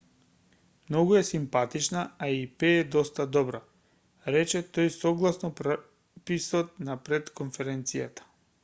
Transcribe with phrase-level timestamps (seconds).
[0.89, 3.61] многу е симпатична а и пее доста добро
[4.37, 8.31] рече тој согласно преписот на пред-конференцијата